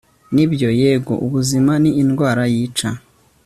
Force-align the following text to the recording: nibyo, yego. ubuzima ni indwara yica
nibyo, 0.35 0.69
yego. 0.81 1.13
ubuzima 1.25 1.71
ni 1.81 1.91
indwara 2.01 2.41
yica 2.53 2.89